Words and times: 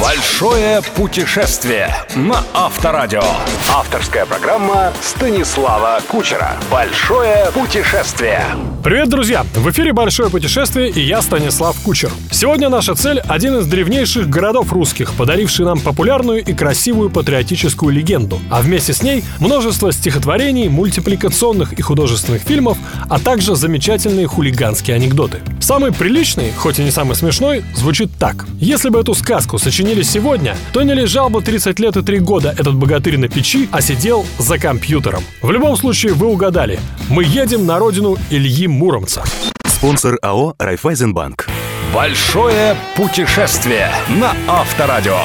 Большое 0.00 0.80
путешествие 0.96 1.94
на 2.16 2.42
Авторадио. 2.54 3.22
Авторская 3.70 4.24
программа 4.24 4.94
Станислава 5.02 6.00
Кучера. 6.08 6.56
Большое 6.70 7.50
путешествие. 7.52 8.42
Привет, 8.82 9.10
друзья! 9.10 9.44
В 9.54 9.70
эфире 9.70 9.92
«Большое 9.92 10.30
путешествие» 10.30 10.88
и 10.88 11.00
я, 11.00 11.20
Станислав 11.20 11.76
Кучер. 11.82 12.10
Сегодня 12.30 12.70
наша 12.70 12.94
цель– 12.94 13.20
один 13.28 13.58
из 13.58 13.66
древнейших 13.66 14.30
городов 14.30 14.72
русских, 14.72 15.12
подаривший 15.12 15.66
нам 15.66 15.78
популярную 15.78 16.42
и 16.42 16.54
красивую 16.54 17.10
патриотическую 17.10 17.92
легенду, 17.92 18.40
а 18.50 18.62
вместе 18.62 18.94
с 18.94 19.02
ней 19.02 19.22
множество 19.38 19.92
стихотворений, 19.92 20.70
мультипликационных 20.70 21.74
и 21.74 21.82
художественных 21.82 22.40
фильмов, 22.40 22.78
а 23.10 23.18
также 23.18 23.54
замечательные 23.54 24.26
хулиганские 24.26 24.96
анекдоты. 24.96 25.40
Самый 25.60 25.92
приличный, 25.92 26.50
хоть 26.56 26.78
и 26.78 26.82
не 26.82 26.90
самый 26.90 27.16
смешной, 27.16 27.62
звучит 27.76 28.10
так. 28.18 28.46
Если 28.60 28.88
бы 28.88 28.98
эту 28.98 29.14
сказку 29.14 29.58
сочинили 29.58 29.89
сегодня, 30.02 30.56
то 30.72 30.82
не 30.82 30.94
лежал 30.94 31.30
бы 31.30 31.42
30 31.42 31.78
лет 31.80 31.96
и 31.96 32.02
3 32.02 32.18
года 32.20 32.54
этот 32.56 32.74
богатырь 32.74 33.18
на 33.18 33.28
печи, 33.28 33.68
а 33.72 33.80
сидел 33.80 34.24
за 34.38 34.58
компьютером. 34.58 35.22
В 35.42 35.50
любом 35.50 35.76
случае, 35.76 36.14
вы 36.14 36.26
угадали. 36.28 36.78
Мы 37.08 37.24
едем 37.24 37.66
на 37.66 37.78
родину 37.78 38.16
Ильи 38.30 38.66
Муромца. 38.66 39.24
Спонсор 39.66 40.18
АО 40.22 40.54
«Райфайзенбанк». 40.58 41.48
Большое 41.94 42.76
путешествие 42.96 43.90
на 44.08 44.34
Авторадио. 44.46 45.18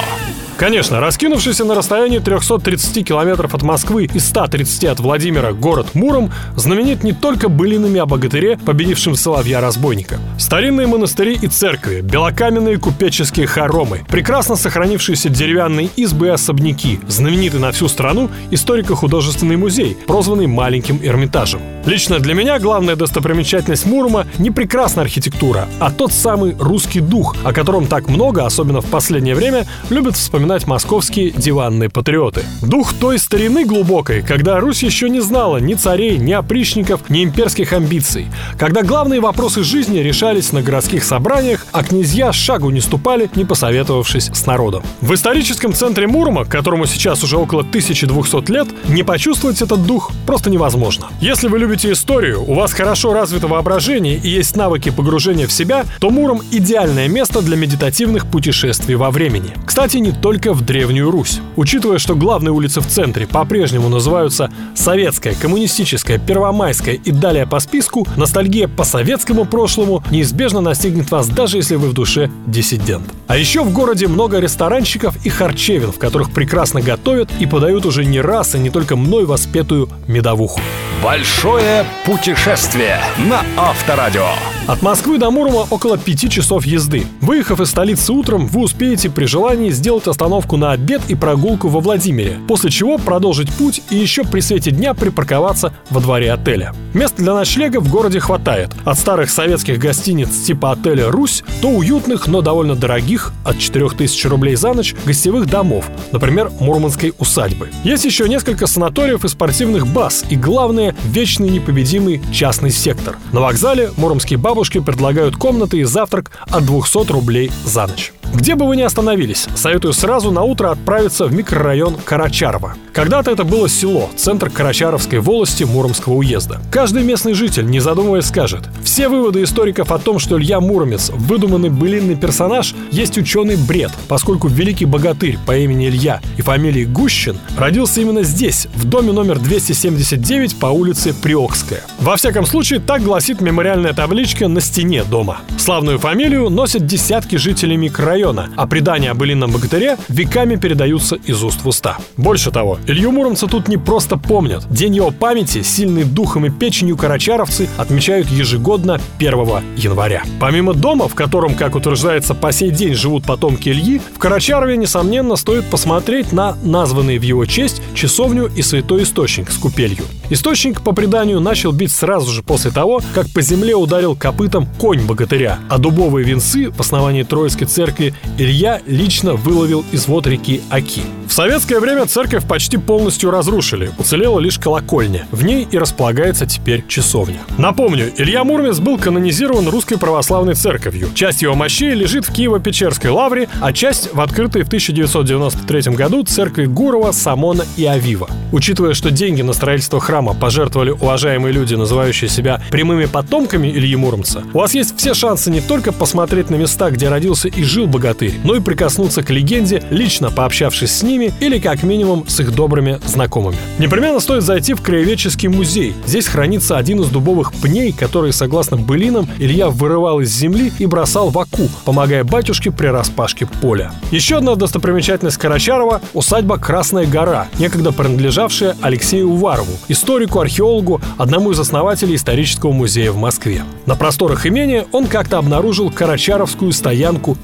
Конечно, 0.58 1.02
раскинувшийся 1.02 1.66
на 1.66 1.76
расстоянии 1.76 2.20
330 2.20 3.06
километров 3.06 3.54
от 3.54 3.62
Москвы 3.62 4.06
и 4.06 4.20
130 4.20 4.86
от 4.86 5.00
Владимира 5.02 5.52
город 5.52 5.96
Муром 5.96 6.32
знаменит 6.56 7.04
не 7.04 7.12
только 7.12 7.50
былинами 7.50 8.00
о 8.00 8.06
богатыре, 8.06 8.58
победившем 8.58 9.18
соловья-разбойника. 9.18 10.18
Старинные 10.38 10.88
монастыри 10.88 11.38
и 11.42 11.48
церкви, 11.48 12.00
белокаменные 12.00 12.78
купеческие 12.78 13.48
хоромы, 13.48 14.06
прекрасно 14.08 14.56
сохранившиеся 14.56 15.28
деревянные 15.28 15.90
избы 15.98 16.28
и 16.28 16.30
особняки, 16.30 17.02
знаменитый 17.06 17.60
на 17.60 17.74
всю 17.74 17.90
страну 17.90 18.30
историко-художественный 18.50 19.58
музей, 19.58 19.98
прозванный 20.08 20.48
Маленьким 20.48 21.02
Эрмитажем. 21.04 21.60
Лично 21.86 22.20
для 22.20 22.34
меня 22.34 22.60
главная 22.60 22.96
достопримечательность 22.96 23.86
Мурома 23.86 24.26
не 24.38 24.52
прекрасная 24.52 25.04
архитектура, 25.04 25.68
а 25.80 25.92
тот 25.92 26.14
самый 26.14 26.56
русский 26.58 27.02
дух, 27.02 27.36
о 27.44 27.52
котором 27.52 27.88
так 27.88 28.08
много, 28.08 28.46
особенно 28.46 28.80
в 28.80 28.86
последнее 28.86 29.36
время, 29.36 29.68
любят 29.90 30.16
вспоминать 30.16 30.45
московские 30.68 31.32
диванные 31.32 31.90
патриоты. 31.90 32.44
Дух 32.62 32.94
той 32.94 33.20
старины 33.20 33.66
глубокой, 33.66 34.22
когда 34.22 34.60
Русь 34.60 34.84
еще 34.84 35.10
не 35.10 35.20
знала 35.20 35.58
ни 35.58 35.74
царей, 35.74 36.18
ни 36.18 36.32
опричников, 36.32 37.10
ни 37.10 37.24
имперских 37.24 37.74
амбиций, 37.74 38.28
когда 38.58 38.84
главные 38.84 39.20
вопросы 39.20 39.64
жизни 39.64 40.00
решались 40.00 40.52
на 40.52 40.62
городских 40.62 41.04
собраниях, 41.04 41.65
а 41.76 41.84
князья 41.84 42.32
шагу 42.32 42.70
не 42.70 42.80
ступали, 42.80 43.30
не 43.36 43.44
посоветовавшись 43.44 44.32
с 44.34 44.46
народом. 44.46 44.82
В 45.02 45.14
историческом 45.14 45.74
центре 45.74 46.08
Мурома, 46.08 46.46
которому 46.46 46.86
сейчас 46.86 47.22
уже 47.22 47.36
около 47.36 47.64
1200 47.64 48.50
лет, 48.50 48.68
не 48.88 49.04
почувствовать 49.04 49.62
этот 49.62 49.86
дух 49.86 50.14
просто 50.26 50.50
невозможно. 50.50 51.08
Если 51.20 51.50
вы 51.50 51.60
любите 51.60 51.92
историю, 51.92 52.42
у 52.50 52.54
вас 52.54 52.72
хорошо 52.72 53.12
развито 53.14 53.48
воображение 53.48 54.16
и 54.16 54.30
есть 54.30 54.56
навыки 54.56 54.90
погружения 54.90 55.48
в 55.48 55.52
себя, 55.52 55.84
то 56.00 56.12
Муром– 56.12 56.42
идеальное 56.52 57.10
место 57.10 57.42
для 57.42 57.58
медитативных 57.58 58.26
путешествий 58.26 58.96
во 58.96 59.12
времени. 59.12 59.52
Кстати, 59.66 59.98
не 59.98 60.14
только 60.14 60.54
в 60.54 60.62
Древнюю 60.62 61.12
Русь. 61.12 61.42
Учитывая, 61.58 61.98
что 61.98 62.16
главные 62.16 62.54
улицы 62.54 62.80
в 62.80 62.88
центре 62.88 63.28
по-прежнему 63.28 63.90
называются 63.90 64.50
Советская, 64.76 65.36
Коммунистическая, 65.36 66.20
Первомайская 66.20 66.96
и 66.96 67.12
далее 67.12 67.46
по 67.46 67.60
списку, 67.60 68.08
ностальгия 68.16 68.70
по 68.70 68.86
советскому 68.86 69.44
прошлому 69.44 70.02
неизбежно 70.10 70.62
настигнет 70.62 71.12
вас, 71.12 71.28
даже 71.28 71.65
если 71.66 71.78
вы 71.78 71.90
в 71.90 71.94
душе 71.94 72.30
диссидент. 72.46 73.12
А 73.26 73.36
еще 73.36 73.64
в 73.64 73.74
городе 73.74 74.08
много 74.08 74.40
ресторанчиков 74.40 75.16
и 75.26 75.30
харчевин, 75.30 75.92
в 75.92 75.98
которых 75.98 76.30
прекрасно 76.30 76.80
готовят 76.80 77.30
и 77.40 77.48
подают 77.48 77.88
уже 77.88 78.06
не 78.06 78.22
раз 78.22 78.54
и 78.54 78.60
не 78.60 78.70
только 78.70 78.96
мной 78.96 79.26
воспетую 79.26 79.90
медовуху. 80.08 80.62
Большое 81.04 81.86
путешествие 82.06 83.00
на 83.18 83.44
Авторадио. 83.58 84.28
От 84.68 84.82
Москвы 84.82 85.20
до 85.20 85.30
Мурома 85.30 85.68
около 85.70 85.96
пяти 85.96 86.28
часов 86.28 86.66
езды. 86.66 87.06
Выехав 87.22 87.62
из 87.62 87.70
столицы 87.70 88.12
утром, 88.12 88.48
вы 88.48 88.62
успеете 88.62 89.12
при 89.12 89.26
желании 89.26 89.70
сделать 89.70 90.08
остановку 90.08 90.58
на 90.58 90.72
обед 90.72 91.04
и 91.08 91.14
прогулку 91.14 91.68
во 91.68 91.80
Владимире, 91.80 92.40
после 92.48 92.72
чего 92.72 92.98
продолжить 92.98 93.54
путь 93.54 93.84
и 93.92 93.96
еще 93.96 94.24
при 94.24 94.40
свете 94.40 94.72
дня 94.72 94.96
припарковаться 94.96 95.72
во 95.92 96.02
дворе 96.02 96.34
отеля. 96.34 96.74
Мест 96.96 97.16
для 97.18 97.36
ночлега 97.36 97.80
в 97.80 97.90
городе 97.90 98.20
хватает. 98.20 98.72
От 98.86 98.98
старых 98.98 99.30
советских 99.30 99.78
гостиниц 99.78 100.30
типа 100.30 100.72
отеля 100.72 101.12
«Русь» 101.12 101.44
до 101.62 101.70
уютных, 101.70 102.28
но 102.28 102.42
довольно 102.42 102.76
дорогих, 102.76 103.34
от 103.44 103.58
4000 103.60 104.28
рублей 104.28 104.56
за 104.56 104.74
ночь, 104.74 104.96
гостевых 105.06 105.48
домов, 105.48 105.90
например, 106.12 106.52
Мурманской 106.60 107.14
усадьбы. 107.18 107.70
Есть 107.84 108.06
еще 108.06 108.28
несколько 108.30 108.68
санаториев 108.68 109.26
и 109.26 109.28
спортивных 109.28 109.88
баз, 109.88 110.26
и 110.30 110.36
главное, 110.36 110.96
вечный 111.06 111.50
непобедимый 111.50 112.22
частный 112.32 112.72
сектор. 112.72 113.18
На 113.32 113.42
вокзале 113.42 113.92
муромские 113.98 114.38
бабушки 114.38 114.80
предлагают 114.80 115.36
комнаты 115.36 115.80
и 115.80 115.84
завтрак 115.84 116.32
от 116.50 116.66
200 116.66 117.12
рублей 117.12 117.52
за 117.66 117.88
ночь. 117.88 118.14
Где 118.36 118.56
бы 118.56 118.68
вы 118.68 118.76
ни 118.76 118.82
остановились, 118.82 119.48
советую 119.56 119.94
сразу 119.94 120.30
на 120.30 120.44
утро 120.44 120.70
отправиться 120.70 121.26
в 121.26 121.34
микрорайон 121.34 121.96
Карачарова. 122.04 122.76
Когда-то 122.92 123.32
это 123.32 123.46
было 123.46 123.70
село, 123.70 124.10
центр 124.18 124.50
Карачаровской 124.50 125.20
волости 125.20 125.64
Муромского 125.64 126.16
уезда. 126.16 126.60
Каждый 126.70 127.04
местный 127.04 127.34
житель, 127.34 127.66
не 127.66 127.80
задумываясь, 127.80 128.26
скажет, 128.26 128.64
все 128.84 129.08
выводы 129.08 129.44
историков 129.44 129.92
о 129.92 130.00
том, 130.00 130.20
что 130.20 130.38
Илья 130.38 130.60
Муромец– 130.60 131.10
выдуманный 131.14 131.70
былинный 131.70 132.16
персонаж, 132.16 132.76
есть 132.92 133.18
ученый 133.18 133.56
бред, 133.56 133.92
поскольку 134.10 134.50
великий 134.50 134.86
богатырь 134.86 135.38
по 135.46 135.58
имени 135.58 135.88
Илья 135.88 136.22
и 136.38 136.42
фамилии 136.42 136.84
Гущин 136.84 137.38
родился 137.58 138.02
именно 138.02 138.24
здесь, 138.24 138.68
в 138.76 138.84
доме 138.84 139.14
номер 139.14 139.40
279 139.40 140.58
по 140.58 140.68
улице 140.68 141.14
Приокская. 141.14 141.84
Во 142.00 142.18
всяком 142.18 142.46
случае, 142.46 142.80
так 142.82 143.02
гласит 143.02 143.40
мемориальная 143.40 143.94
табличка 143.94 144.50
на 144.50 144.60
стене 144.60 145.06
дома. 145.06 145.40
Славную 145.58 146.00
фамилию 146.00 146.50
носят 146.50 146.86
десятки 146.86 147.38
жителей 147.38 147.78
микрорайона, 147.78 148.25
а 148.56 148.66
предания 148.66 149.12
о 149.12 149.14
былинном 149.14 149.52
богатыре 149.52 149.98
веками 150.08 150.56
передаются 150.56 151.16
из 151.16 151.44
уст 151.44 151.64
в 151.64 151.68
уста. 151.68 151.98
Больше 152.18 152.50
того, 152.50 152.80
Илью 152.88 153.12
Муромца 153.12 153.48
тут 153.48 153.68
не 153.68 153.78
просто 153.78 154.18
помнят. 154.18 154.66
День 154.70 154.96
его 154.96 155.12
памяти, 155.12 155.62
сильный 155.62 156.04
духом 156.04 156.46
и 156.46 156.50
печенью 156.50 156.98
карачаровцы 156.98 157.70
отмечают 157.78 158.28
ежегодно 158.30 159.00
1 159.18 159.32
января. 159.78 160.24
Помимо 160.40 160.74
дома, 160.74 161.08
в 161.08 161.14
котором, 161.14 161.54
как 161.54 161.76
утверждается, 161.76 162.34
по 162.34 162.52
сей 162.52 162.72
день 162.72 162.96
живут 162.96 163.26
потомки 163.26 163.70
Ильи, 163.70 164.02
в 164.16 164.18
Карачарове, 164.18 164.78
несомненно, 164.78 165.36
стоит 165.36 165.66
посмотреть 165.66 166.32
на 166.32 166.58
названные 166.64 167.20
в 167.20 167.24
его 167.24 167.46
честь 167.46 167.82
часовню 167.94 168.50
и 168.56 168.62
святой 168.62 169.04
источник 169.04 169.52
с 169.52 169.58
купелью. 169.58 170.06
Источник, 170.32 170.82
по 170.82 170.94
преданию, 170.94 171.40
начал 171.40 171.72
бить 171.72 171.92
сразу 171.92 172.32
же 172.32 172.42
после 172.42 172.72
того, 172.72 173.02
как 173.14 173.30
по 173.30 173.42
земле 173.42 173.76
ударил 173.76 174.16
копытом 174.16 174.68
конь 174.80 175.06
богатыря, 175.06 175.60
а 175.70 175.78
дубовые 175.78 176.26
венцы 176.26 176.72
в 176.72 176.80
основании 176.80 177.22
Троицкой 177.24 177.68
церкви 177.68 178.15
Илья 178.38 178.82
лично 178.86 179.34
выловил 179.34 179.86
из 179.92 180.08
вод 180.08 180.28
реки 180.28 180.62
Аки. 180.70 181.02
В 181.28 181.34
советское 181.34 181.80
время 181.80 182.06
церковь 182.06 182.48
почти 182.48 182.78
полностью 182.78 183.32
разрушили, 183.32 183.92
уцелела 183.98 184.40
лишь 184.40 184.60
колокольня. 184.60 185.28
В 185.32 185.44
ней 185.44 185.68
и 185.70 185.78
располагается 185.78 186.46
теперь 186.46 186.86
часовня. 186.88 187.40
Напомню, 187.58 188.12
Илья 188.18 188.44
Мурмец 188.44 188.80
был 188.80 188.98
канонизирован 188.98 189.68
Русской 189.68 189.98
Православной 189.98 190.54
Церковью. 190.54 191.10
Часть 191.16 191.42
его 191.42 191.56
мощей 191.56 191.94
лежит 191.94 192.26
в 192.26 192.32
Киево-Печерской 192.32 193.10
лавре, 193.10 193.50
а 193.60 193.74
часть 193.74 194.14
в 194.14 194.22
открытой 194.22 194.64
в 194.64 194.68
1993 194.68 195.94
году 195.94 196.24
церкви 196.24 196.66
Гурова, 196.66 197.12
Самона 197.12 197.66
и 197.76 197.86
Авива. 197.86 198.30
Учитывая, 198.52 198.94
что 198.94 199.12
деньги 199.12 199.42
на 199.42 199.54
строительство 199.54 200.00
храма 200.00 200.34
пожертвовали 200.34 200.92
уважаемые 200.92 201.52
люди, 201.52 201.76
называющие 201.76 202.30
себя 202.30 202.62
прямыми 202.70 203.06
потомками 203.06 203.68
Ильи 203.68 203.96
Муромца, 203.96 204.44
у 204.54 204.60
вас 204.60 204.74
есть 204.74 204.96
все 204.98 205.14
шансы 205.14 205.50
не 205.52 205.62
только 205.62 205.92
посмотреть 205.92 206.50
на 206.50 206.56
места, 206.56 206.92
где 206.92 207.10
родился 207.10 207.48
и 207.48 207.64
жил 207.64 207.88
богатырь, 207.88 208.05
но 208.44 208.56
и 208.56 208.60
прикоснуться 208.60 209.24
к 209.24 209.30
легенде, 209.30 209.84
лично 209.90 210.32
пообщавшись 210.32 210.92
с 210.92 211.04
ними 211.04 211.34
или 211.40 211.60
как 211.60 211.84
минимум 211.84 212.28
с 212.28 212.40
их 212.40 212.54
добрыми 212.54 213.00
знакомыми. 213.06 213.58
Непременно 213.80 214.20
стоит 214.20 214.44
зайти 214.44 214.74
в 214.74 214.82
краеведческий 214.82 215.50
музей. 215.50 215.96
Здесь 216.06 216.28
хранится 216.28 216.78
один 216.78 217.02
из 217.02 217.08
дубовых 217.08 217.54
пней, 217.54 217.92
который, 217.92 218.34
согласно 218.34 218.78
былинам, 218.78 219.28
Илья 219.40 219.70
вырывал 219.70 220.20
из 220.20 220.36
земли 220.36 220.72
и 220.80 220.86
бросал 220.86 221.30
в 221.30 221.40
оку, 221.40 221.70
помогая 221.86 222.24
батюшке 222.24 222.72
при 222.72 222.88
распашке 222.88 223.46
поля. 223.46 223.92
Еще 224.12 224.38
одна 224.38 224.56
достопримечательность 224.56 225.38
Карачарова– 225.38 226.02
усадьба 226.14 226.58
Красная 226.58 227.06
гора, 227.06 227.48
некогда 227.60 227.92
принадлежавшая 227.92 228.76
Алексею 228.82 229.30
Уварову, 229.30 229.74
историку, 229.88 230.40
археологу, 230.40 231.02
одному 231.18 231.52
из 231.52 231.60
основателей 231.60 232.16
исторического 232.16 232.72
музея 232.72 233.12
в 233.12 233.18
Москве. 233.18 233.64
На 233.86 233.96
просторах 233.96 234.46
имения 234.46 234.86
он 234.92 235.08
как-то 235.08 235.38
обнаружил 235.38 235.92
карачаровскую 235.92 236.72
стоянку 236.72 237.38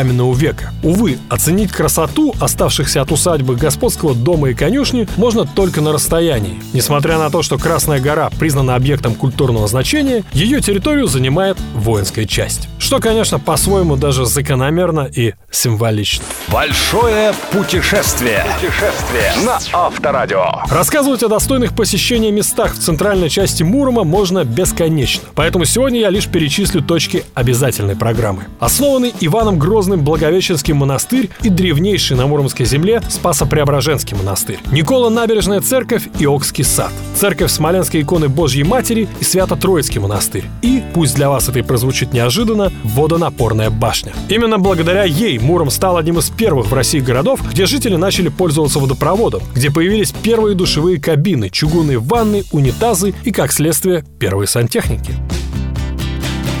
древнекаменного 0.00 0.34
века. 0.34 0.72
Увы, 0.82 1.18
оценить 1.28 1.70
красоту 1.70 2.34
оставшихся 2.40 3.02
от 3.02 3.12
усадьбы 3.12 3.56
господского 3.56 4.14
дома 4.14 4.50
и 4.50 4.54
конюшни 4.54 5.06
можно 5.16 5.44
только 5.44 5.80
на 5.80 5.92
расстоянии. 5.92 6.60
Несмотря 6.72 7.18
на 7.18 7.30
то, 7.30 7.42
что 7.42 7.58
Красная 7.58 8.00
гора 8.00 8.30
признана 8.38 8.74
объектом 8.74 9.14
культурного 9.14 9.68
значения, 9.68 10.24
ее 10.32 10.60
территорию 10.60 11.06
занимает 11.06 11.58
воинская 11.74 12.24
часть. 12.24 12.68
Что, 12.80 12.98
конечно, 12.98 13.38
по-своему 13.38 13.96
даже 13.96 14.24
закономерно 14.24 15.08
и 15.14 15.34
символично. 15.50 16.24
Большое 16.48 17.34
путешествие. 17.52 18.44
Путешествие 18.58 19.32
на 19.44 19.58
Авторадио. 19.72 20.62
Рассказывать 20.70 21.22
о 21.22 21.28
достойных 21.28 21.76
посещения 21.76 22.32
местах 22.32 22.72
в 22.72 22.78
центральной 22.78 23.28
части 23.28 23.62
Мурома 23.62 24.02
можно 24.02 24.44
бесконечно. 24.44 25.28
Поэтому 25.34 25.66
сегодня 25.66 26.00
я 26.00 26.08
лишь 26.08 26.26
перечислю 26.26 26.80
точки 26.82 27.24
обязательной 27.34 27.96
программы. 27.96 28.44
Основанный 28.58 29.12
Иваном 29.20 29.58
Грозным 29.58 30.02
Благовещенский 30.02 30.72
монастырь 30.72 31.28
и 31.42 31.50
древнейший 31.50 32.16
на 32.16 32.26
Муромской 32.26 32.64
земле 32.64 33.02
Спасо-Преображенский 33.08 34.16
монастырь. 34.16 34.58
Никола 34.72 35.10
Набережная 35.10 35.60
церковь 35.60 36.04
и 36.18 36.26
Окский 36.26 36.64
сад. 36.64 36.90
Церковь 37.14 37.52
Смоленской 37.52 38.00
иконы 38.00 38.28
Божьей 38.28 38.64
Матери 38.64 39.06
и 39.20 39.24
Свято-Троицкий 39.24 40.00
монастырь. 40.00 40.44
И, 40.62 40.82
пусть 40.94 41.14
для 41.14 41.28
вас 41.28 41.46
это 41.48 41.58
и 41.58 41.62
прозвучит 41.62 42.14
неожиданно, 42.14 42.69
водонапорная 42.84 43.70
башня. 43.70 44.12
Именно 44.28 44.58
благодаря 44.58 45.04
ей 45.04 45.38
Муром 45.38 45.70
стал 45.70 45.96
одним 45.96 46.18
из 46.18 46.30
первых 46.30 46.68
в 46.68 46.74
России 46.74 47.00
городов, 47.00 47.40
где 47.50 47.66
жители 47.66 47.96
начали 47.96 48.28
пользоваться 48.28 48.78
водопроводом, 48.78 49.42
где 49.54 49.70
появились 49.70 50.12
первые 50.12 50.54
душевые 50.54 51.00
кабины, 51.00 51.50
чугунные 51.50 51.98
ванны, 51.98 52.44
унитазы 52.52 53.14
и, 53.24 53.32
как 53.32 53.52
следствие, 53.52 54.04
первые 54.18 54.46
сантехники. 54.46 55.14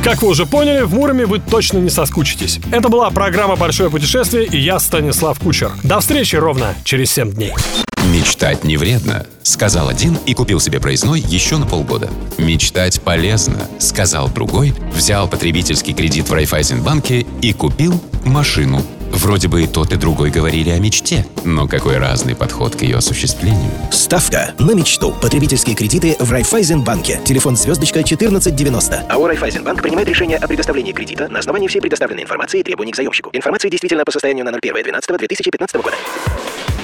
Как 0.02 0.22
вы 0.22 0.28
уже 0.28 0.46
поняли, 0.46 0.82
в 0.82 0.94
Муроме 0.94 1.26
вы 1.26 1.40
точно 1.40 1.76
не 1.76 1.90
соскучитесь. 1.90 2.58
Это 2.72 2.88
была 2.88 3.10
программа 3.10 3.56
«Большое 3.56 3.90
путешествие» 3.90 4.46
и 4.46 4.58
я, 4.58 4.78
Станислав 4.78 5.38
Кучер. 5.38 5.72
До 5.82 6.00
встречи 6.00 6.36
ровно 6.36 6.74
через 6.84 7.12
7 7.12 7.32
дней. 7.32 7.52
Мечтать 8.10 8.64
не 8.64 8.76
вредно, 8.76 9.24
сказал 9.44 9.88
один 9.88 10.18
и 10.26 10.34
купил 10.34 10.58
себе 10.58 10.80
проездной 10.80 11.20
еще 11.20 11.58
на 11.58 11.66
полгода. 11.66 12.10
Мечтать 12.38 13.00
полезно, 13.00 13.68
сказал 13.78 14.28
другой, 14.28 14.74
взял 14.92 15.28
потребительский 15.28 15.94
кредит 15.94 16.28
в 16.28 16.32
Райфайзенбанке 16.32 17.24
и 17.40 17.52
купил 17.52 18.02
машину. 18.24 18.82
Вроде 19.12 19.46
бы 19.46 19.62
и 19.62 19.68
тот, 19.68 19.92
и 19.92 19.96
другой 19.96 20.30
говорили 20.30 20.70
о 20.70 20.80
мечте, 20.80 21.24
но 21.44 21.68
какой 21.68 21.98
разный 21.98 22.34
подход 22.34 22.74
к 22.74 22.82
ее 22.82 22.96
осуществлению. 22.96 23.70
Ставка 23.92 24.54
на 24.58 24.72
мечту. 24.72 25.14
Потребительские 25.22 25.76
кредиты 25.76 26.16
в 26.18 26.32
Райфайзенбанке. 26.32 27.20
Телефон 27.24 27.56
звездочка 27.56 28.00
1490. 28.00 29.06
АО 29.08 29.26
Райфайзенбанк 29.28 29.82
принимает 29.82 30.08
решение 30.08 30.38
о 30.38 30.48
предоставлении 30.48 30.90
кредита 30.90 31.28
на 31.28 31.38
основании 31.38 31.68
всей 31.68 31.80
предоставленной 31.80 32.24
информации 32.24 32.58
и 32.58 32.62
требований 32.64 32.90
к 32.90 32.96
заемщику. 32.96 33.30
Информация 33.32 33.70
действительно 33.70 34.04
по 34.04 34.10
состоянию 34.10 34.44
на 34.44 34.50
01.12.2015 34.50 35.80
года. 35.80 35.96